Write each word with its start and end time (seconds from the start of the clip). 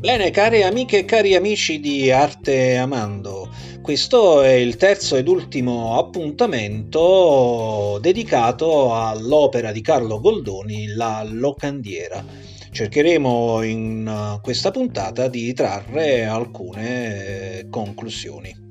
Bene, 0.00 0.30
care 0.30 0.64
amiche 0.64 0.98
e 0.98 1.04
cari 1.04 1.34
amici 1.34 1.80
di 1.80 2.10
Arte 2.10 2.76
Amando, 2.76 3.48
questo 3.80 4.42
è 4.42 4.52
il 4.52 4.76
terzo 4.76 5.16
ed 5.16 5.26
ultimo 5.26 5.98
appuntamento 5.98 7.98
dedicato 8.00 8.94
all'opera 8.94 9.72
di 9.72 9.80
Carlo 9.80 10.20
Goldoni, 10.20 10.88
La 10.88 11.24
Locandiera. 11.26 12.22
Cercheremo 12.70 13.62
in 13.62 14.38
questa 14.42 14.70
puntata 14.70 15.28
di 15.28 15.52
trarre 15.54 16.24
alcune 16.24 17.66
conclusioni. 17.70 18.68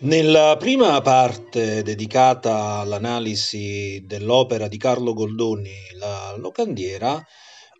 Nella 0.00 0.56
prima 0.58 1.00
parte 1.00 1.82
dedicata 1.82 2.78
all'analisi 2.80 4.02
dell'opera 4.04 4.68
di 4.68 4.76
Carlo 4.76 5.12
Goldoni, 5.14 5.72
La 5.98 6.34
locandiera, 6.36 7.24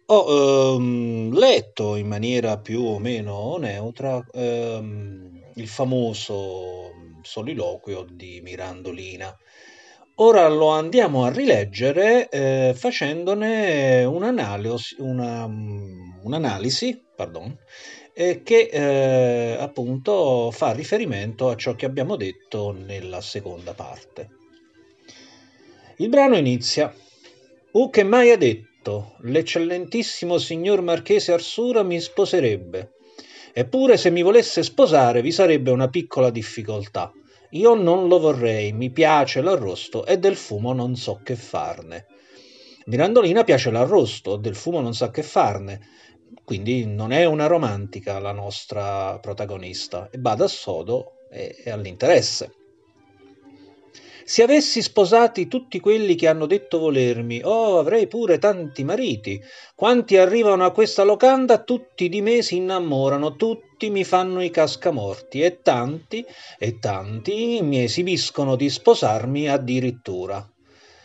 ho 0.06 0.74
ehm, 0.76 1.34
letto 1.36 1.96
in 1.96 2.06
maniera 2.06 2.58
più 2.58 2.82
o 2.82 2.98
meno 2.98 3.56
neutra 3.58 4.24
ehm, 4.32 5.52
il 5.56 5.68
famoso 5.68 6.90
soliloquio 7.22 8.04
di 8.08 8.40
Mirandolina. 8.42 9.36
Ora 10.18 10.46
lo 10.46 10.68
andiamo 10.68 11.24
a 11.24 11.32
rileggere 11.32 12.28
eh, 12.28 12.72
facendone 12.76 14.04
un'analisi, 14.04 14.94
una, 14.98 15.44
un'analisi 15.44 17.02
pardon, 17.16 17.58
eh, 18.12 18.44
che 18.44 18.68
eh, 18.70 19.56
appunto 19.58 20.52
fa 20.52 20.70
riferimento 20.70 21.48
a 21.48 21.56
ciò 21.56 21.74
che 21.74 21.86
abbiamo 21.86 22.14
detto 22.14 22.70
nella 22.70 23.20
seconda 23.20 23.74
parte. 23.74 24.28
Il 25.96 26.08
brano 26.10 26.36
inizia. 26.36 26.94
U 27.72 27.90
che 27.90 28.04
mai 28.04 28.30
ha 28.30 28.36
detto, 28.36 29.16
l'eccellentissimo 29.22 30.38
signor 30.38 30.80
Marchese 30.80 31.32
Arsura 31.32 31.82
mi 31.82 32.00
sposerebbe. 32.00 32.92
Eppure 33.52 33.96
se 33.96 34.10
mi 34.10 34.22
volesse 34.22 34.62
sposare 34.62 35.22
vi 35.22 35.32
sarebbe 35.32 35.72
una 35.72 35.88
piccola 35.88 36.30
difficoltà. 36.30 37.12
Io 37.54 37.74
non 37.74 38.08
lo 38.08 38.18
vorrei, 38.18 38.72
mi 38.72 38.90
piace 38.90 39.40
l'arrosto 39.40 40.04
e 40.06 40.18
del 40.18 40.34
fumo 40.34 40.72
non 40.72 40.96
so 40.96 41.20
che 41.22 41.36
farne. 41.36 42.06
Mirandolina 42.86 43.44
piace 43.44 43.70
l'arrosto, 43.70 44.34
del 44.34 44.56
fumo 44.56 44.80
non 44.80 44.92
sa 44.92 45.12
che 45.12 45.22
farne, 45.22 45.80
quindi 46.44 46.84
non 46.84 47.12
è 47.12 47.24
una 47.24 47.46
romantica 47.46 48.18
la 48.18 48.32
nostra 48.32 49.20
protagonista 49.20 50.10
e 50.10 50.18
bada 50.18 50.48
sodo 50.48 51.18
e 51.30 51.70
all'interesse. 51.70 52.63
Se 54.26 54.42
avessi 54.42 54.80
sposati 54.80 55.48
tutti 55.48 55.80
quelli 55.80 56.14
che 56.14 56.28
hanno 56.28 56.46
detto 56.46 56.78
volermi, 56.78 57.42
oh, 57.44 57.78
avrei 57.78 58.06
pure 58.06 58.38
tanti 58.38 58.82
mariti. 58.82 59.38
Quanti 59.74 60.16
arrivano 60.16 60.64
a 60.64 60.70
questa 60.70 61.02
locanda, 61.02 61.62
tutti 61.62 62.08
di 62.08 62.22
me 62.22 62.40
si 62.40 62.56
innamorano, 62.56 63.36
tutti 63.36 63.90
mi 63.90 64.02
fanno 64.02 64.42
i 64.42 64.48
cascamorti, 64.48 65.42
e 65.42 65.60
tanti, 65.60 66.24
e 66.58 66.78
tanti 66.78 67.60
mi 67.60 67.82
esibiscono 67.82 68.56
di 68.56 68.70
sposarmi 68.70 69.46
addirittura. 69.46 70.42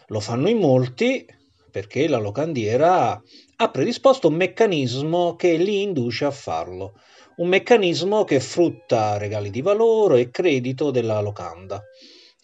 Lo 0.07 0.19
fanno 0.21 0.47
in 0.47 0.57
molti, 0.57 1.25
perché 1.69 2.07
la 2.07 2.19
locandiera 2.19 3.21
ha 3.57 3.69
predisposto 3.69 4.29
un 4.29 4.35
meccanismo 4.35 5.35
che 5.35 5.57
li 5.57 5.81
induce 5.81 6.23
a 6.23 6.31
farlo, 6.31 6.93
un 7.35 7.49
meccanismo 7.49 8.23
che 8.23 8.39
frutta 8.39 9.17
regali 9.17 9.49
di 9.49 9.61
valore 9.61 10.21
e 10.21 10.31
credito 10.31 10.89
della 10.89 11.19
locanda. 11.19 11.83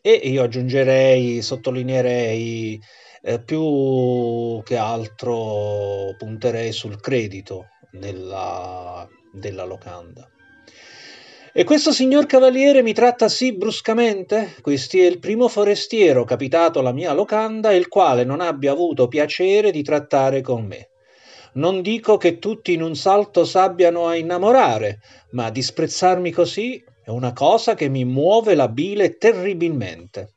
E 0.07 0.11
io 0.11 0.43
aggiungerei, 0.43 1.41
sottolineerei 1.41 2.79
eh, 3.23 3.41
più 3.41 4.61
che 4.63 4.77
altro 4.77 6.13
punterei 6.15 6.71
sul 6.71 6.99
credito 6.99 7.69
della, 7.89 9.09
della 9.33 9.63
locanda. 9.63 10.29
E 11.51 11.63
questo 11.63 11.91
signor 11.91 12.27
cavaliere 12.27 12.83
mi 12.83 12.93
tratta 12.93 13.27
sì 13.27 13.57
bruscamente? 13.57 14.53
Questi 14.61 15.01
è 15.01 15.07
il 15.07 15.17
primo 15.17 15.47
forestiero 15.47 16.23
capitato 16.23 16.77
alla 16.77 16.93
mia 16.93 17.11
locanda, 17.11 17.73
il 17.73 17.87
quale 17.87 18.23
non 18.23 18.41
abbia 18.41 18.73
avuto 18.73 19.07
piacere 19.07 19.71
di 19.71 19.81
trattare 19.81 20.41
con 20.41 20.67
me. 20.67 20.89
Non 21.53 21.81
dico 21.81 22.17
che 22.17 22.37
tutti 22.37 22.73
in 22.73 22.83
un 22.83 22.95
salto 22.95 23.43
s'abbiano 23.43 24.05
a 24.07 24.15
innamorare, 24.15 24.99
ma 25.31 25.49
disprezzarmi 25.49 26.29
così 26.29 26.83
è 27.05 27.11
una 27.11 27.33
cosa 27.33 27.75
che 27.75 27.87
mi 27.87 28.03
muove 28.03 28.55
la 28.55 28.67
bile 28.67 29.17
terribilmente. 29.17 30.33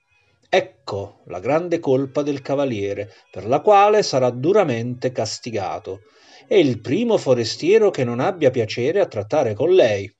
Ecco 0.50 1.22
la 1.28 1.40
grande 1.40 1.78
colpa 1.78 2.20
del 2.20 2.42
cavaliere, 2.42 3.10
per 3.30 3.46
la 3.46 3.60
quale 3.60 4.02
sarà 4.02 4.28
duramente 4.28 5.10
castigato. 5.10 6.00
È 6.46 6.56
il 6.56 6.82
primo 6.82 7.16
forestiero 7.16 7.88
che 7.88 8.04
non 8.04 8.20
abbia 8.20 8.50
piacere 8.50 9.00
a 9.00 9.06
trattare 9.06 9.54
con 9.54 9.70
lei. 9.70 10.14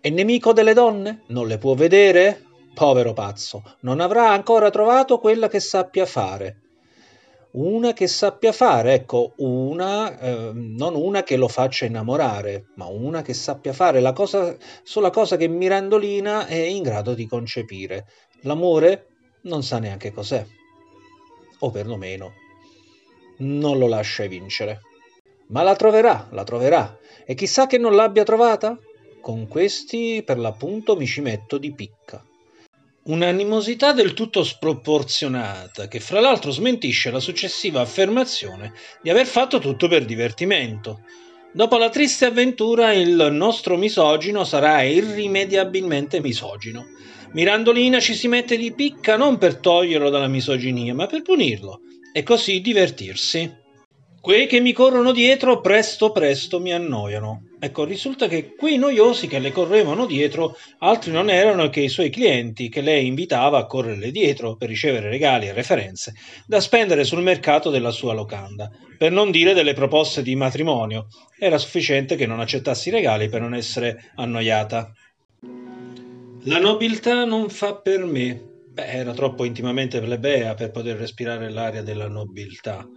È 0.00 0.10
nemico 0.10 0.52
delle 0.52 0.74
donne? 0.74 1.22
Non 1.28 1.46
le 1.46 1.58
può 1.58 1.74
vedere? 1.74 2.42
Povero 2.74 3.12
pazzo, 3.12 3.62
non 3.82 4.00
avrà 4.00 4.32
ancora 4.32 4.68
trovato 4.70 5.18
quella 5.18 5.46
che 5.46 5.60
sappia 5.60 6.06
fare. 6.06 6.63
Una 7.56 7.92
che 7.92 8.08
sappia 8.08 8.50
fare, 8.50 8.94
ecco, 8.94 9.34
una, 9.36 10.18
eh, 10.18 10.50
non 10.52 10.96
una 10.96 11.22
che 11.22 11.36
lo 11.36 11.46
faccia 11.46 11.84
innamorare, 11.84 12.66
ma 12.74 12.86
una 12.86 13.22
che 13.22 13.32
sappia 13.32 13.72
fare 13.72 14.00
la 14.00 14.12
cosa, 14.12 14.56
sola 14.82 15.10
cosa 15.10 15.36
che 15.36 15.46
Mirandolina 15.46 16.46
è 16.46 16.56
in 16.56 16.82
grado 16.82 17.14
di 17.14 17.28
concepire. 17.28 18.06
L'amore 18.40 19.06
non 19.42 19.62
sa 19.62 19.78
neanche 19.78 20.12
cos'è, 20.12 20.44
o 21.60 21.70
perlomeno 21.70 22.32
non 23.38 23.78
lo 23.78 23.86
lascia 23.86 24.26
vincere. 24.26 24.80
Ma 25.48 25.62
la 25.62 25.76
troverà, 25.76 26.26
la 26.32 26.42
troverà, 26.42 26.98
e 27.24 27.34
chissà 27.34 27.68
che 27.68 27.78
non 27.78 27.94
l'abbia 27.94 28.24
trovata? 28.24 28.76
Con 29.20 29.46
questi 29.46 30.24
per 30.24 30.38
l'appunto 30.38 30.96
mi 30.96 31.06
ci 31.06 31.20
metto 31.20 31.58
di 31.58 31.72
picca. 31.72 32.20
Un'animosità 33.06 33.92
del 33.92 34.14
tutto 34.14 34.42
sproporzionata, 34.42 35.88
che 35.88 36.00
fra 36.00 36.20
l'altro 36.20 36.50
smentisce 36.50 37.10
la 37.10 37.20
successiva 37.20 37.82
affermazione 37.82 38.72
di 39.02 39.10
aver 39.10 39.26
fatto 39.26 39.58
tutto 39.58 39.88
per 39.88 40.06
divertimento. 40.06 41.02
Dopo 41.52 41.76
la 41.76 41.90
triste 41.90 42.24
avventura 42.24 42.94
il 42.94 43.28
nostro 43.30 43.76
misogino 43.76 44.44
sarà 44.44 44.80
irrimediabilmente 44.84 46.22
misogino. 46.22 46.86
Mirandolina 47.32 48.00
ci 48.00 48.14
si 48.14 48.26
mette 48.26 48.56
di 48.56 48.72
picca 48.72 49.18
non 49.18 49.36
per 49.36 49.56
toglierlo 49.56 50.08
dalla 50.08 50.26
misoginia, 50.26 50.94
ma 50.94 51.06
per 51.06 51.20
punirlo 51.20 51.80
e 52.10 52.22
così 52.22 52.62
divertirsi. 52.62 53.63
Quei 54.24 54.46
che 54.46 54.58
mi 54.58 54.72
corrono 54.72 55.12
dietro 55.12 55.60
presto 55.60 56.10
presto 56.10 56.58
mi 56.58 56.72
annoiano. 56.72 57.48
Ecco, 57.60 57.84
risulta 57.84 58.26
che 58.26 58.54
quei 58.54 58.78
noiosi 58.78 59.26
che 59.26 59.38
le 59.38 59.52
correvano 59.52 60.06
dietro 60.06 60.56
altri 60.78 61.12
non 61.12 61.28
erano 61.28 61.68
che 61.68 61.80
i 61.80 61.90
suoi 61.90 62.08
clienti 62.08 62.70
che 62.70 62.80
lei 62.80 63.06
invitava 63.06 63.58
a 63.58 63.66
correre 63.66 64.10
dietro 64.10 64.56
per 64.56 64.70
ricevere 64.70 65.10
regali 65.10 65.46
e 65.46 65.52
referenze 65.52 66.14
da 66.46 66.58
spendere 66.60 67.04
sul 67.04 67.20
mercato 67.20 67.68
della 67.68 67.90
sua 67.90 68.14
locanda, 68.14 68.70
per 68.96 69.12
non 69.12 69.30
dire 69.30 69.52
delle 69.52 69.74
proposte 69.74 70.22
di 70.22 70.34
matrimonio. 70.36 71.08
Era 71.38 71.58
sufficiente 71.58 72.16
che 72.16 72.24
non 72.24 72.40
accettassi 72.40 72.88
i 72.88 72.92
regali 72.92 73.28
per 73.28 73.42
non 73.42 73.54
essere 73.54 74.10
annoiata. 74.14 74.90
La 76.44 76.58
nobiltà 76.60 77.26
non 77.26 77.50
fa 77.50 77.74
per 77.74 78.06
me. 78.06 78.42
Beh, 78.70 78.86
era 78.86 79.12
troppo 79.12 79.44
intimamente 79.44 80.00
plebea 80.00 80.54
per 80.54 80.70
poter 80.70 80.96
respirare 80.96 81.50
l'aria 81.50 81.82
della 81.82 82.08
nobiltà. 82.08 82.88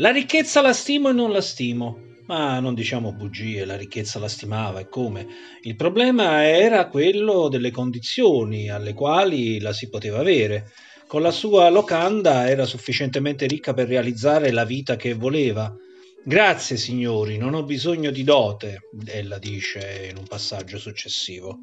La 0.00 0.10
ricchezza 0.10 0.60
la 0.60 0.72
stimo 0.72 1.08
e 1.08 1.12
non 1.12 1.32
la 1.32 1.40
stimo. 1.40 2.14
Ma 2.26 2.60
non 2.60 2.74
diciamo 2.74 3.12
bugie, 3.12 3.64
la 3.64 3.76
ricchezza 3.76 4.20
la 4.20 4.28
stimava 4.28 4.78
e 4.78 4.88
come. 4.88 5.26
Il 5.62 5.74
problema 5.74 6.46
era 6.46 6.86
quello 6.86 7.48
delle 7.48 7.72
condizioni 7.72 8.70
alle 8.70 8.92
quali 8.92 9.58
la 9.58 9.72
si 9.72 9.88
poteva 9.88 10.20
avere. 10.20 10.70
Con 11.08 11.20
la 11.20 11.32
sua 11.32 11.68
locanda 11.68 12.48
era 12.48 12.64
sufficientemente 12.64 13.46
ricca 13.46 13.74
per 13.74 13.88
realizzare 13.88 14.52
la 14.52 14.64
vita 14.64 14.94
che 14.94 15.14
voleva. 15.14 15.74
Grazie, 16.24 16.76
signori, 16.76 17.36
non 17.36 17.54
ho 17.54 17.64
bisogno 17.64 18.12
di 18.12 18.22
dote, 18.22 18.82
ella 19.06 19.38
dice 19.38 20.06
in 20.08 20.16
un 20.16 20.28
passaggio 20.28 20.78
successivo. 20.78 21.58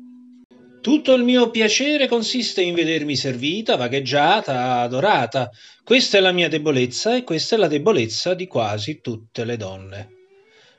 Tutto 0.85 1.15
il 1.15 1.23
mio 1.23 1.49
piacere 1.49 2.07
consiste 2.07 2.61
in 2.61 2.75
vedermi 2.75 3.15
servita, 3.15 3.75
vagheggiata, 3.75 4.81
adorata. 4.81 5.49
Questa 5.83 6.19
è 6.19 6.21
la 6.21 6.31
mia 6.31 6.47
debolezza 6.47 7.15
e 7.15 7.23
questa 7.23 7.55
è 7.55 7.57
la 7.57 7.67
debolezza 7.67 8.35
di 8.35 8.45
quasi 8.45 9.01
tutte 9.01 9.45
le 9.45 9.57
donne. 9.57 10.09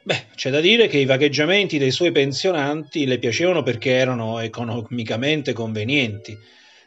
Beh, 0.04 0.26
c'è 0.36 0.50
da 0.50 0.60
dire 0.60 0.86
che 0.86 0.98
i 0.98 1.06
vagheggiamenti 1.06 1.76
dei 1.76 1.90
suoi 1.90 2.12
pensionanti 2.12 3.04
le 3.04 3.18
piacevano 3.18 3.64
perché 3.64 3.94
erano 3.94 4.38
economicamente 4.38 5.52
convenienti. 5.52 6.38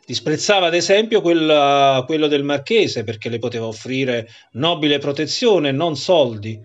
Disprezzava 0.06 0.68
ad 0.68 0.75
esempio 0.75 1.19
quella, 1.19 2.01
quello 2.06 2.27
del 2.27 2.44
marchese 2.44 3.04
perché 3.04 3.27
le 3.27 3.39
poteva 3.39 3.68
offrire 3.68 4.30
nobile 4.54 4.98
protezione, 4.98 5.74
non 5.74 5.98
soldi. 5.98 6.57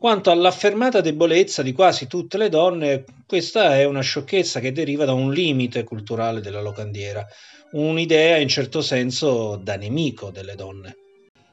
Quanto 0.00 0.30
all'affermata 0.30 1.02
debolezza 1.02 1.60
di 1.60 1.72
quasi 1.72 2.06
tutte 2.06 2.38
le 2.38 2.48
donne, 2.48 3.04
questa 3.26 3.76
è 3.76 3.84
una 3.84 4.00
sciocchezza 4.00 4.58
che 4.58 4.72
deriva 4.72 5.04
da 5.04 5.12
un 5.12 5.30
limite 5.30 5.84
culturale 5.84 6.40
della 6.40 6.62
locandiera, 6.62 7.26
un'idea 7.72 8.38
in 8.38 8.48
certo 8.48 8.80
senso 8.80 9.60
da 9.62 9.76
nemico 9.76 10.30
delle 10.30 10.54
donne. 10.54 10.96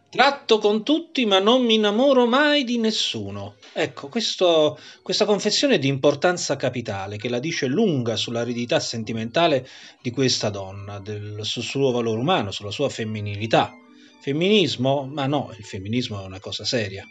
Tratto 0.10 0.60
con 0.60 0.86
tutti, 0.86 1.26
ma 1.26 1.40
non 1.40 1.66
mi 1.66 1.74
innamoro 1.74 2.26
mai 2.26 2.64
di 2.64 2.78
nessuno. 2.78 3.56
Ecco, 3.74 4.08
questo, 4.08 4.80
questa 5.02 5.26
confessione 5.26 5.76
è 5.76 5.80
di 5.80 5.90
importanza 5.90 6.56
capitale, 6.56 7.18
che 7.18 7.28
la 7.28 7.40
dice 7.40 7.66
lunga 7.66 8.16
sull'aridità 8.16 8.80
sentimentale 8.80 9.68
di 10.02 10.12
questa 10.12 10.50
donna, 10.50 11.00
del, 11.00 11.40
sul 11.42 11.64
suo 11.64 11.92
valore 11.92 12.22
umano, 12.22 12.52
sulla 12.52 12.72
sua 12.72 12.88
femminilità. 12.88 13.74
Femminismo? 14.22 15.06
Ma 15.06 15.26
no, 15.26 15.54
il 15.58 15.66
femminismo 15.66 16.22
è 16.22 16.26
una 16.26 16.40
cosa 16.40 16.64
seria. 16.64 17.06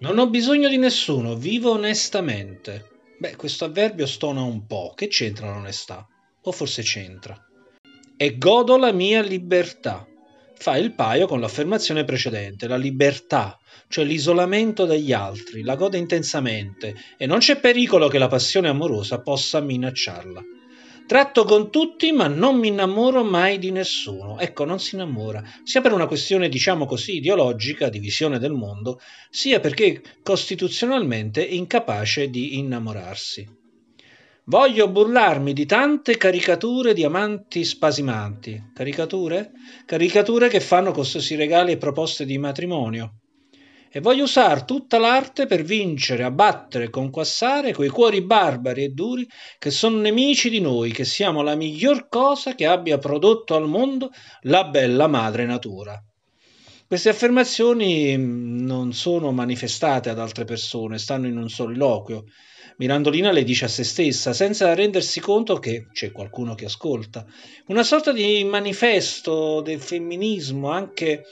Non 0.00 0.16
ho 0.18 0.28
bisogno 0.28 0.68
di 0.68 0.76
nessuno, 0.76 1.34
vivo 1.34 1.72
onestamente. 1.72 2.88
Beh, 3.18 3.34
questo 3.34 3.64
avverbio 3.64 4.06
stona 4.06 4.42
un 4.42 4.64
po'. 4.64 4.92
Che 4.94 5.08
c'entra 5.08 5.52
l'onestà? 5.52 6.06
O 6.42 6.52
forse 6.52 6.82
c'entra. 6.82 7.36
E 8.16 8.38
godo 8.38 8.76
la 8.76 8.92
mia 8.92 9.22
libertà. 9.22 10.06
Fa 10.54 10.76
il 10.76 10.94
paio 10.94 11.26
con 11.26 11.40
l'affermazione 11.40 12.04
precedente, 12.04 12.68
la 12.68 12.76
libertà, 12.76 13.58
cioè 13.88 14.04
l'isolamento 14.04 14.84
dagli 14.84 15.12
altri, 15.12 15.62
la 15.62 15.74
gode 15.74 15.98
intensamente 15.98 16.94
e 17.16 17.26
non 17.26 17.38
c'è 17.38 17.58
pericolo 17.58 18.06
che 18.06 18.18
la 18.18 18.28
passione 18.28 18.68
amorosa 18.68 19.20
possa 19.20 19.60
minacciarla. 19.60 20.42
Tratto 21.08 21.44
con 21.44 21.70
tutti, 21.70 22.12
ma 22.12 22.26
non 22.26 22.58
mi 22.58 22.68
innamoro 22.68 23.24
mai 23.24 23.58
di 23.58 23.70
nessuno. 23.70 24.38
Ecco, 24.38 24.66
non 24.66 24.78
si 24.78 24.94
innamora, 24.94 25.42
sia 25.64 25.80
per 25.80 25.92
una 25.92 26.06
questione, 26.06 26.50
diciamo 26.50 26.84
così, 26.84 27.16
ideologica, 27.16 27.88
di 27.88 27.98
visione 27.98 28.38
del 28.38 28.52
mondo, 28.52 29.00
sia 29.30 29.58
perché 29.58 30.02
costituzionalmente 30.22 31.48
è 31.48 31.50
incapace 31.50 32.28
di 32.28 32.58
innamorarsi. 32.58 33.48
Voglio 34.44 34.90
burlarmi 34.90 35.54
di 35.54 35.64
tante 35.64 36.18
caricature 36.18 36.92
di 36.92 37.04
amanti 37.04 37.64
spasimanti. 37.64 38.72
Caricature? 38.74 39.52
Caricature 39.86 40.48
che 40.48 40.60
fanno 40.60 40.92
costosi 40.92 41.36
regali 41.36 41.72
e 41.72 41.78
proposte 41.78 42.26
di 42.26 42.36
matrimonio 42.36 43.20
e 43.90 44.00
voglio 44.00 44.24
usare 44.24 44.64
tutta 44.64 44.98
l'arte 44.98 45.46
per 45.46 45.62
vincere, 45.62 46.24
abbattere 46.24 46.90
conquassare 46.90 47.72
quei 47.72 47.88
cuori 47.88 48.22
barbari 48.22 48.84
e 48.84 48.88
duri 48.88 49.26
che 49.58 49.70
sono 49.70 49.98
nemici 49.98 50.50
di 50.50 50.60
noi, 50.60 50.92
che 50.92 51.04
siamo 51.04 51.42
la 51.42 51.54
miglior 51.54 52.08
cosa 52.08 52.54
che 52.54 52.66
abbia 52.66 52.98
prodotto 52.98 53.54
al 53.54 53.66
mondo 53.66 54.10
la 54.42 54.64
bella 54.64 55.06
madre 55.06 55.46
natura. 55.46 56.02
Queste 56.88 57.10
affermazioni 57.10 58.16
mm, 58.16 58.64
non 58.64 58.94
sono 58.94 59.30
manifestate 59.30 60.08
ad 60.08 60.18
altre 60.18 60.44
persone, 60.44 60.98
stanno 60.98 61.26
in 61.26 61.36
un 61.36 61.50
soliloquio. 61.50 62.24
Mirandolina 62.78 63.30
le 63.30 63.44
dice 63.44 63.66
a 63.66 63.68
se 63.68 63.84
stessa, 63.84 64.32
senza 64.32 64.72
rendersi 64.72 65.20
conto 65.20 65.58
che 65.58 65.88
c'è 65.92 66.12
qualcuno 66.12 66.54
che 66.54 66.64
ascolta. 66.64 67.26
Una 67.66 67.82
sorta 67.82 68.10
di 68.10 68.42
manifesto 68.44 69.60
del 69.60 69.80
femminismo, 69.80 70.70
anche 70.70 71.24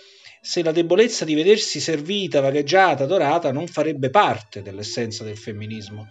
se 0.47 0.63
la 0.63 0.71
debolezza 0.71 1.25
di 1.25 1.35
vedersi 1.35 1.81
servita, 1.81 2.41
vagheggiata, 2.41 3.03
adorata 3.03 3.51
non 3.51 3.67
farebbe 3.67 4.11
parte 4.11 4.63
dell'essenza 4.63 5.25
del 5.25 5.37
femminismo. 5.37 6.07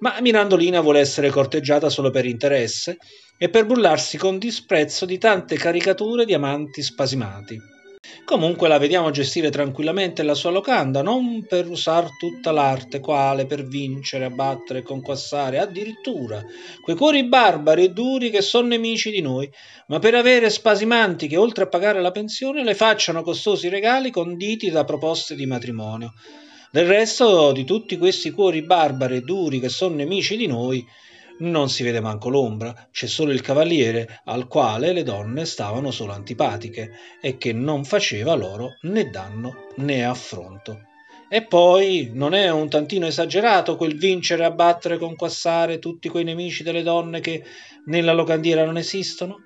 Ma 0.00 0.20
Mirandolina 0.20 0.80
vuole 0.80 0.98
essere 0.98 1.30
corteggiata 1.30 1.88
solo 1.88 2.10
per 2.10 2.24
interesse 2.24 2.98
e 3.38 3.48
per 3.48 3.64
bullarsi 3.64 4.18
con 4.18 4.38
disprezzo 4.38 5.06
di 5.06 5.18
tante 5.18 5.54
caricature 5.54 6.24
di 6.24 6.34
amanti 6.34 6.82
spasimati. 6.82 7.75
Comunque 8.24 8.66
la 8.66 8.78
vediamo 8.78 9.10
gestire 9.10 9.50
tranquillamente 9.50 10.24
la 10.24 10.34
sua 10.34 10.50
locanda, 10.50 11.00
non 11.00 11.46
per 11.46 11.68
usare 11.68 12.08
tutta 12.18 12.50
l'arte, 12.50 12.98
quale 12.98 13.46
per 13.46 13.64
vincere, 13.64 14.24
abbattere, 14.24 14.82
conquassare, 14.82 15.60
addirittura 15.60 16.44
quei 16.82 16.96
cuori 16.96 17.28
barbari 17.28 17.84
e 17.84 17.90
duri 17.90 18.30
che 18.30 18.42
sono 18.42 18.66
nemici 18.66 19.10
di 19.10 19.20
noi, 19.20 19.48
ma 19.86 20.00
per 20.00 20.16
avere 20.16 20.50
spasimanti 20.50 21.28
che 21.28 21.36
oltre 21.36 21.64
a 21.64 21.68
pagare 21.68 22.00
la 22.00 22.10
pensione 22.10 22.64
le 22.64 22.74
facciano 22.74 23.22
costosi 23.22 23.68
regali 23.68 24.10
conditi 24.10 24.70
da 24.70 24.84
proposte 24.84 25.36
di 25.36 25.46
matrimonio. 25.46 26.12
Del 26.72 26.86
resto 26.86 27.52
di 27.52 27.64
tutti 27.64 27.96
questi 27.96 28.32
cuori 28.32 28.62
barbari 28.62 29.16
e 29.16 29.20
duri 29.20 29.60
che 29.60 29.68
sono 29.68 29.94
nemici 29.94 30.36
di 30.36 30.48
noi, 30.48 30.84
non 31.38 31.68
si 31.68 31.82
vede 31.82 32.00
manco 32.00 32.28
l'ombra, 32.28 32.88
c'è 32.90 33.06
solo 33.06 33.32
il 33.32 33.40
cavaliere 33.40 34.20
al 34.24 34.46
quale 34.46 34.92
le 34.92 35.02
donne 35.02 35.44
stavano 35.44 35.90
solo 35.90 36.12
antipatiche 36.12 36.92
e 37.20 37.36
che 37.36 37.52
non 37.52 37.84
faceva 37.84 38.34
loro 38.34 38.76
né 38.82 39.10
danno 39.10 39.68
né 39.76 40.04
affronto. 40.04 40.80
E 41.28 41.44
poi 41.44 42.10
non 42.12 42.34
è 42.34 42.50
un 42.50 42.68
tantino 42.68 43.06
esagerato 43.06 43.76
quel 43.76 43.96
vincere, 43.96 44.44
abbattere, 44.44 44.96
conquassare 44.96 45.80
tutti 45.80 46.08
quei 46.08 46.22
nemici 46.22 46.62
delle 46.62 46.82
donne 46.82 47.20
che 47.20 47.42
nella 47.86 48.12
locandiera 48.12 48.64
non 48.64 48.76
esistono? 48.76 49.45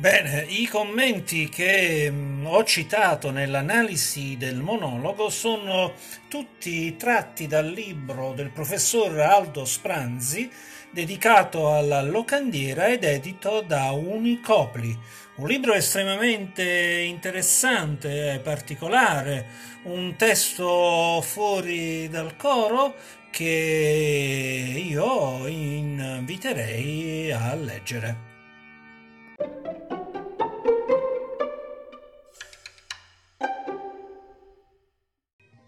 Bene, 0.00 0.46
i 0.48 0.66
commenti 0.66 1.50
che 1.50 2.10
mm, 2.10 2.46
ho 2.46 2.64
citato 2.64 3.30
nell'analisi 3.30 4.38
del 4.38 4.56
monologo 4.56 5.28
sono 5.28 5.92
tutti 6.26 6.96
tratti 6.96 7.46
dal 7.46 7.66
libro 7.66 8.32
del 8.32 8.48
professor 8.48 9.20
Aldo 9.20 9.66
Spranzi 9.66 10.50
dedicato 10.90 11.74
alla 11.74 12.00
locandiera 12.00 12.86
ed 12.88 13.04
edito 13.04 13.60
da 13.60 13.90
Unicopli. 13.90 14.98
Un 15.34 15.46
libro 15.46 15.74
estremamente 15.74 17.02
interessante 17.06 18.32
e 18.32 18.38
particolare, 18.38 19.48
un 19.82 20.14
testo 20.16 21.20
fuori 21.20 22.08
dal 22.08 22.36
coro 22.36 22.94
che 23.30 24.82
io 24.82 25.46
inviterei 25.46 27.30
a 27.32 27.54
leggere. 27.54 28.29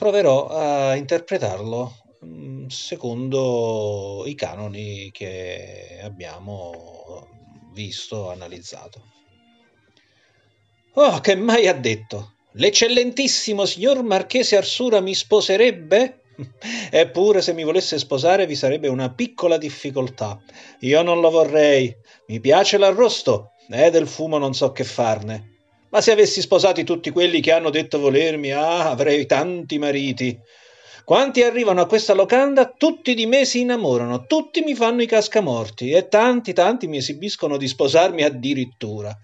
Proverò 0.02 0.48
a 0.48 0.96
interpretarlo 0.96 1.92
mm, 2.24 2.66
secondo 2.66 4.24
i 4.26 4.34
canoni 4.34 5.12
che 5.12 6.00
abbiamo 6.02 7.28
visto, 7.72 8.28
analizzato. 8.28 9.00
Oh, 10.94 11.20
che 11.20 11.36
mai 11.36 11.68
ha 11.68 11.72
detto? 11.72 12.32
L'eccellentissimo 12.54 13.64
signor 13.64 14.02
Marchese 14.02 14.56
Arsura 14.56 14.98
mi 14.98 15.14
sposerebbe? 15.14 16.22
Eppure 16.90 17.40
se 17.40 17.52
mi 17.52 17.62
volesse 17.62 17.96
sposare 18.00 18.46
vi 18.46 18.56
sarebbe 18.56 18.88
una 18.88 19.14
piccola 19.14 19.56
difficoltà. 19.56 20.36
Io 20.80 21.00
non 21.02 21.20
lo 21.20 21.30
vorrei. 21.30 21.94
Mi 22.26 22.40
piace 22.40 22.76
l'arrosto 22.76 23.51
e 23.70 23.90
del 23.90 24.06
fumo 24.06 24.38
non 24.38 24.54
so 24.54 24.72
che 24.72 24.84
farne. 24.84 25.50
Ma 25.90 26.00
se 26.00 26.12
avessi 26.12 26.40
sposati 26.40 26.84
tutti 26.84 27.10
quelli 27.10 27.40
che 27.40 27.52
hanno 27.52 27.70
detto 27.70 27.98
volermi, 27.98 28.50
ah, 28.52 28.90
avrei 28.90 29.26
tanti 29.26 29.78
mariti. 29.78 30.38
Quanti 31.04 31.42
arrivano 31.42 31.80
a 31.80 31.86
questa 31.86 32.14
locanda, 32.14 32.72
tutti 32.74 33.14
di 33.14 33.26
me 33.26 33.44
si 33.44 33.60
innamorano, 33.60 34.24
tutti 34.24 34.62
mi 34.62 34.74
fanno 34.74 35.02
i 35.02 35.06
cascamorti 35.06 35.90
e 35.90 36.08
tanti, 36.08 36.52
tanti 36.52 36.86
mi 36.86 36.96
esibiscono 36.98 37.56
di 37.56 37.66
sposarmi 37.66 38.22
addirittura. 38.22 39.14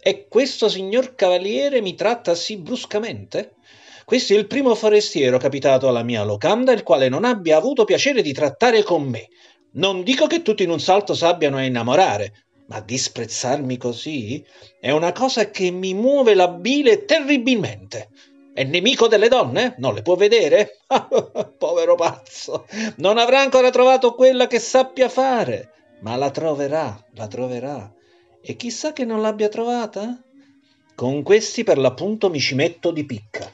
E 0.00 0.26
questo 0.28 0.68
signor 0.68 1.14
cavaliere 1.14 1.80
mi 1.80 1.94
tratta 1.94 2.34
sì 2.34 2.56
bruscamente? 2.58 3.56
Questo 4.04 4.34
è 4.34 4.36
il 4.36 4.46
primo 4.46 4.76
forestiero 4.76 5.36
capitato 5.36 5.88
alla 5.88 6.04
mia 6.04 6.22
locanda, 6.22 6.72
il 6.72 6.84
quale 6.84 7.08
non 7.08 7.24
abbia 7.24 7.56
avuto 7.56 7.84
piacere 7.84 8.22
di 8.22 8.32
trattare 8.32 8.84
con 8.84 9.02
me. 9.02 9.26
Non 9.72 10.04
dico 10.04 10.28
che 10.28 10.42
tutti 10.42 10.62
in 10.62 10.70
un 10.70 10.80
salto 10.80 11.12
s'abbiano 11.12 11.56
a 11.56 11.64
innamorare, 11.64 12.45
ma 12.66 12.80
disprezzarmi 12.80 13.76
così 13.76 14.44
è 14.80 14.90
una 14.90 15.12
cosa 15.12 15.50
che 15.50 15.70
mi 15.70 15.94
muove 15.94 16.34
la 16.34 16.48
bile 16.48 17.04
terribilmente. 17.04 18.08
È 18.52 18.64
nemico 18.64 19.06
delle 19.06 19.28
donne? 19.28 19.74
Non 19.78 19.94
le 19.94 20.02
può 20.02 20.14
vedere? 20.16 20.78
Povero 21.58 21.94
pazzo, 21.94 22.66
non 22.96 23.18
avrà 23.18 23.40
ancora 23.40 23.70
trovato 23.70 24.14
quella 24.14 24.46
che 24.46 24.58
sappia 24.58 25.08
fare, 25.08 25.72
ma 26.00 26.16
la 26.16 26.30
troverà, 26.30 26.98
la 27.14 27.26
troverà. 27.28 27.92
E 28.40 28.56
chissà 28.56 28.92
che 28.92 29.04
non 29.04 29.20
l'abbia 29.20 29.48
trovata? 29.48 30.22
Con 30.94 31.22
questi 31.22 31.64
per 31.64 31.78
l'appunto 31.78 32.30
mi 32.30 32.40
ci 32.40 32.54
metto 32.54 32.90
di 32.90 33.04
picca. 33.04 33.52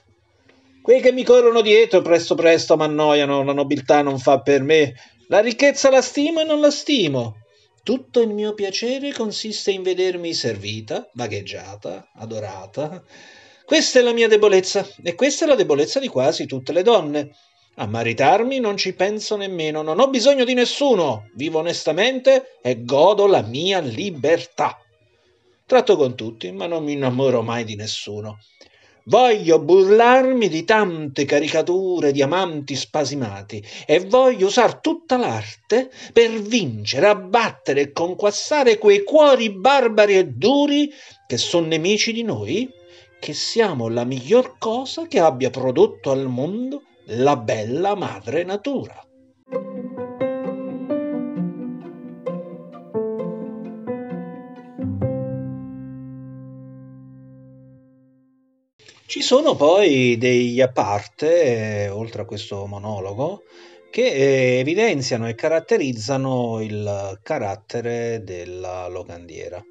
Quei 0.80 1.00
che 1.00 1.12
mi 1.12 1.24
corrono 1.24 1.60
dietro 1.60 2.00
presto 2.00 2.34
presto 2.34 2.76
m'annoiano, 2.76 3.42
la 3.42 3.52
nobiltà 3.52 4.02
non 4.02 4.18
fa 4.18 4.40
per 4.40 4.62
me, 4.62 4.94
la 5.28 5.40
ricchezza 5.40 5.90
la 5.90 6.02
stimo 6.02 6.40
e 6.40 6.44
non 6.44 6.60
la 6.60 6.70
stimo. 6.70 7.41
Tutto 7.84 8.20
il 8.20 8.28
mio 8.28 8.54
piacere 8.54 9.12
consiste 9.12 9.72
in 9.72 9.82
vedermi 9.82 10.34
servita, 10.34 11.10
vagheggiata, 11.14 12.10
adorata. 12.14 13.02
Questa 13.64 13.98
è 13.98 14.02
la 14.02 14.12
mia 14.12 14.28
debolezza 14.28 14.88
e 15.02 15.16
questa 15.16 15.46
è 15.46 15.48
la 15.48 15.56
debolezza 15.56 15.98
di 15.98 16.06
quasi 16.06 16.46
tutte 16.46 16.72
le 16.72 16.82
donne. 16.82 17.34
A 17.76 17.86
maritarmi 17.86 18.60
non 18.60 18.76
ci 18.76 18.94
penso 18.94 19.34
nemmeno, 19.34 19.82
non 19.82 19.98
ho 19.98 20.08
bisogno 20.08 20.44
di 20.44 20.54
nessuno, 20.54 21.28
vivo 21.34 21.58
onestamente 21.58 22.58
e 22.62 22.84
godo 22.84 23.26
la 23.26 23.42
mia 23.42 23.80
libertà. 23.80 24.78
Tratto 25.66 25.96
con 25.96 26.14
tutti, 26.14 26.52
ma 26.52 26.66
non 26.66 26.84
mi 26.84 26.92
innamoro 26.92 27.42
mai 27.42 27.64
di 27.64 27.74
nessuno. 27.74 28.38
Voglio 29.06 29.58
burlarmi 29.58 30.48
di 30.48 30.64
tante 30.64 31.24
caricature 31.24 32.12
di 32.12 32.22
amanti 32.22 32.76
spasimati 32.76 33.60
e 33.84 33.98
voglio 34.00 34.46
usare 34.46 34.78
tutta 34.80 35.16
l'arte 35.16 35.90
per 36.12 36.30
vincere, 36.30 37.08
abbattere 37.08 37.80
e 37.80 37.92
conquassare 37.92 38.78
quei 38.78 39.02
cuori 39.02 39.50
barbari 39.50 40.18
e 40.18 40.26
duri 40.28 40.88
che 41.26 41.36
sono 41.36 41.66
nemici 41.66 42.12
di 42.12 42.22
noi, 42.22 42.70
che 43.18 43.32
siamo 43.32 43.88
la 43.88 44.04
miglior 44.04 44.56
cosa 44.58 45.06
che 45.06 45.18
abbia 45.18 45.50
prodotto 45.50 46.12
al 46.12 46.28
mondo 46.28 46.82
la 47.06 47.36
bella 47.36 47.96
madre 47.96 48.44
natura. 48.44 49.04
Ci 59.06 59.20
sono 59.22 59.54
poi 59.54 60.16
degli 60.18 60.60
a 60.60 60.68
parte, 60.68 61.84
eh, 61.84 61.88
oltre 61.88 62.22
a 62.22 62.24
questo 62.24 62.66
monologo, 62.66 63.42
che 63.90 64.06
eh, 64.06 64.58
evidenziano 64.60 65.28
e 65.28 65.34
caratterizzano 65.34 66.62
il 66.62 67.18
carattere 67.22 68.22
della 68.24 68.88
locandiera. 68.88 69.62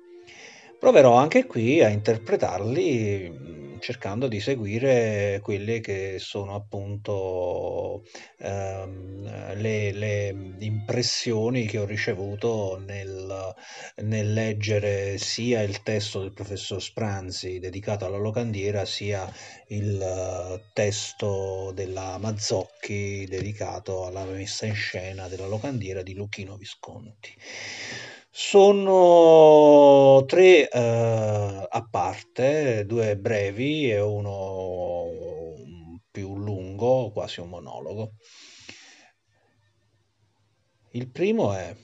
Proverò 0.82 1.14
anche 1.14 1.46
qui 1.46 1.84
a 1.84 1.90
interpretarli 1.90 3.78
cercando 3.80 4.28
di 4.28 4.40
seguire 4.40 5.40
quelle 5.44 5.80
che 5.80 6.16
sono 6.18 6.56
appunto 6.56 8.04
ehm, 8.40 9.54
le, 9.62 9.92
le, 9.92 10.56
impressioni 10.58 11.68
che 11.68 11.78
ho 11.78 11.86
ricevuto 11.86 12.82
nel, 12.84 13.54
nel, 13.98 14.34
leggere 14.34 15.20
sia 15.20 15.62
il 15.62 15.84
testo 15.84 16.22
del 16.22 16.34
professor 16.34 16.82
Spranzi 16.82 17.60
dedicato 17.60 18.06
alla 18.06 18.18
locandiera, 18.18 18.84
sia 18.84 19.32
il 19.68 20.64
testo 20.74 21.72
della 21.76 22.18
Mazzocchi 22.18 23.28
dedicato 23.30 24.08
alla 24.08 24.24
messa 24.24 24.66
in 24.66 24.74
scena 24.74 25.28
della 25.28 25.46
locandiera 25.46 26.02
di 26.02 26.16
Lucchino 26.16 26.58
Visconti. 26.58 27.36
Sono 28.34 30.24
tre 30.26 30.70
eh, 30.70 31.68
a 31.70 31.88
parte, 31.90 32.86
due 32.86 33.18
brevi 33.18 33.92
e 33.92 34.00
uno 34.00 35.04
più 36.10 36.38
lungo, 36.38 37.12
quasi 37.12 37.42
un 37.42 37.50
monologo. 37.50 38.14
Il 40.92 41.10
primo 41.10 41.52
è 41.54 41.76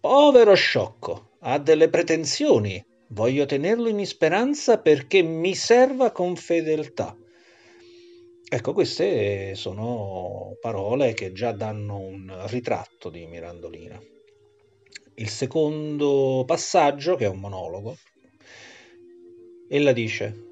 Povero 0.00 0.52
sciocco, 0.52 1.36
ha 1.40 1.58
delle 1.58 1.88
pretensioni. 1.88 2.84
Voglio 3.08 3.46
tenerlo 3.46 3.88
in 3.88 4.04
speranza 4.04 4.80
perché 4.80 5.22
mi 5.22 5.54
serva 5.54 6.10
con 6.10 6.36
fedeltà. 6.36 7.16
Ecco, 8.50 8.72
queste 8.74 9.54
sono 9.54 10.58
parole 10.60 11.14
che 11.14 11.32
già 11.32 11.52
danno 11.52 11.98
un 12.00 12.44
ritratto 12.48 13.08
di 13.08 13.24
Mirandolina 13.26 14.11
il 15.16 15.28
secondo 15.28 16.44
passaggio, 16.46 17.16
che 17.16 17.24
è 17.24 17.28
un 17.28 17.38
monologo, 17.38 17.96
ella 19.68 19.92
dice, 19.92 20.50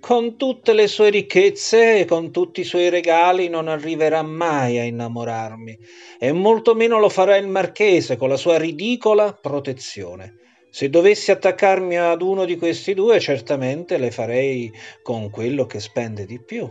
con 0.00 0.36
tutte 0.36 0.72
le 0.72 0.86
sue 0.86 1.10
ricchezze 1.10 1.98
e 1.98 2.04
con 2.04 2.30
tutti 2.30 2.60
i 2.60 2.64
suoi 2.64 2.88
regali 2.88 3.48
non 3.48 3.68
arriverà 3.68 4.22
mai 4.22 4.78
a 4.78 4.84
innamorarmi 4.84 5.78
e 6.18 6.32
molto 6.32 6.74
meno 6.74 6.98
lo 6.98 7.08
farà 7.08 7.36
il 7.36 7.48
marchese 7.48 8.16
con 8.16 8.28
la 8.28 8.36
sua 8.36 8.58
ridicola 8.58 9.32
protezione. 9.32 10.36
Se 10.70 10.88
dovessi 10.88 11.30
attaccarmi 11.30 11.98
ad 11.98 12.22
uno 12.22 12.44
di 12.44 12.56
questi 12.56 12.94
due, 12.94 13.18
certamente 13.20 13.98
le 13.98 14.10
farei 14.10 14.70
con 15.02 15.30
quello 15.30 15.66
che 15.66 15.80
spende 15.80 16.26
di 16.26 16.40
più 16.40 16.70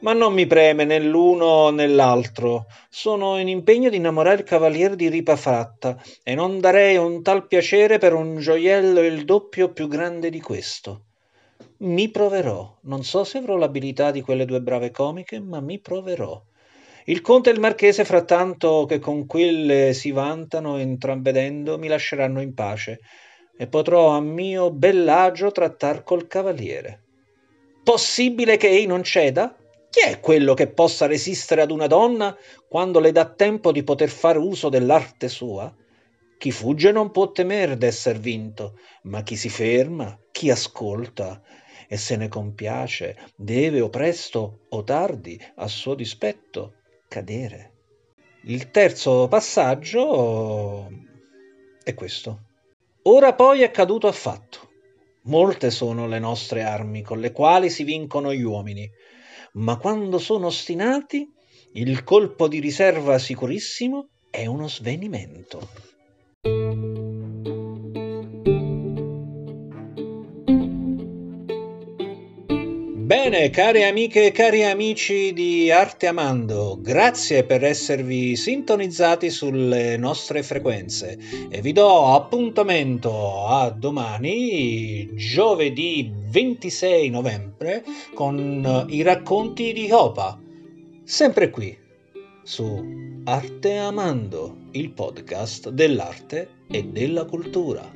ma 0.00 0.12
non 0.12 0.32
mi 0.32 0.46
preme 0.46 0.84
né 0.84 1.00
l'uno 1.00 1.70
né 1.70 1.86
l'altro. 1.86 2.66
Sono 2.88 3.38
in 3.38 3.48
impegno 3.48 3.90
di 3.90 3.96
innamorare 3.96 4.38
il 4.38 4.44
cavaliere 4.44 4.96
di 4.96 5.08
ripa 5.08 5.36
fratta 5.36 6.00
e 6.22 6.34
non 6.34 6.60
darei 6.60 6.96
un 6.96 7.22
tal 7.22 7.46
piacere 7.46 7.98
per 7.98 8.14
un 8.14 8.38
gioiello 8.38 9.00
il 9.00 9.24
doppio 9.24 9.72
più 9.72 9.88
grande 9.88 10.30
di 10.30 10.40
questo. 10.40 11.02
Mi 11.78 12.08
proverò. 12.10 12.78
Non 12.82 13.04
so 13.04 13.24
se 13.24 13.38
avrò 13.38 13.56
l'abilità 13.56 14.10
di 14.10 14.20
quelle 14.20 14.44
due 14.44 14.60
brave 14.60 14.90
comiche, 14.90 15.40
ma 15.40 15.60
mi 15.60 15.78
proverò. 15.78 16.40
Il 17.04 17.20
conte 17.20 17.50
e 17.50 17.52
il 17.54 17.60
marchese, 17.60 18.04
frattanto 18.04 18.84
che 18.86 18.98
con 18.98 19.26
quelle 19.26 19.94
si 19.94 20.10
vantano 20.10 20.78
intramvedendo, 20.78 21.78
mi 21.78 21.88
lasceranno 21.88 22.40
in 22.40 22.52
pace 22.52 23.00
e 23.56 23.66
potrò 23.66 24.10
a 24.10 24.20
mio 24.20 24.70
bell'agio 24.70 25.50
trattar 25.50 26.04
col 26.04 26.26
cavaliere. 26.26 27.02
Possibile 27.82 28.56
che 28.56 28.68
ei 28.68 28.86
non 28.86 29.02
ceda? 29.02 29.56
Chi 29.90 30.00
è 30.00 30.20
quello 30.20 30.52
che 30.52 30.68
possa 30.68 31.06
resistere 31.06 31.62
ad 31.62 31.70
una 31.70 31.86
donna 31.86 32.36
quando 32.68 33.00
le 33.00 33.10
dà 33.10 33.24
tempo 33.24 33.72
di 33.72 33.82
poter 33.82 34.10
fare 34.10 34.38
uso 34.38 34.68
dell'arte 34.68 35.28
sua? 35.28 35.74
Chi 36.36 36.52
fugge 36.52 36.92
non 36.92 37.10
può 37.10 37.32
temere 37.32 37.76
d'esser 37.76 38.18
vinto, 38.18 38.78
ma 39.04 39.22
chi 39.22 39.34
si 39.34 39.48
ferma, 39.48 40.18
chi 40.30 40.50
ascolta 40.50 41.42
e 41.88 41.96
se 41.96 42.16
ne 42.16 42.28
compiace, 42.28 43.16
deve 43.34 43.80
o 43.80 43.88
presto 43.88 44.66
o 44.68 44.84
tardi, 44.84 45.40
a 45.56 45.66
suo 45.66 45.94
dispetto, 45.94 46.74
cadere. 47.08 47.72
Il 48.44 48.70
terzo 48.70 49.26
passaggio 49.26 50.86
è 51.82 51.94
questo. 51.94 52.42
Ora 53.04 53.34
poi 53.34 53.62
è 53.62 53.70
caduto 53.70 54.06
affatto. 54.06 54.68
Molte 55.22 55.70
sono 55.70 56.06
le 56.06 56.18
nostre 56.18 56.62
armi 56.62 57.02
con 57.02 57.20
le 57.20 57.32
quali 57.32 57.70
si 57.70 57.84
vincono 57.84 58.32
gli 58.32 58.42
uomini 58.42 58.88
ma 59.58 59.76
quando 59.76 60.18
sono 60.18 60.46
ostinati, 60.46 61.28
il 61.72 62.04
colpo 62.04 62.48
di 62.48 62.60
riserva 62.60 63.18
sicurissimo 63.18 64.08
è 64.30 64.46
uno 64.46 64.68
svenimento. 64.68 65.68
Bene, 73.08 73.48
care 73.48 73.88
amiche 73.88 74.26
e 74.26 74.32
cari 74.32 74.64
amici 74.64 75.32
di 75.32 75.70
Arte 75.70 76.08
Amando, 76.08 76.76
grazie 76.78 77.42
per 77.42 77.64
esservi 77.64 78.36
sintonizzati 78.36 79.30
sulle 79.30 79.96
nostre 79.96 80.42
frequenze 80.42 81.18
e 81.48 81.62
vi 81.62 81.72
do 81.72 82.12
appuntamento 82.12 83.46
a 83.46 83.70
domani, 83.70 85.08
giovedì 85.14 86.12
26 86.14 87.08
novembre, 87.08 87.82
con 88.12 88.86
i 88.90 89.00
racconti 89.00 89.72
di 89.72 89.90
Hopa, 89.90 90.38
sempre 91.02 91.48
qui 91.48 91.74
su 92.42 93.22
Arte 93.24 93.78
Amando, 93.78 94.54
il 94.72 94.90
podcast 94.90 95.70
dell'arte 95.70 96.48
e 96.70 96.84
della 96.84 97.24
cultura. 97.24 97.90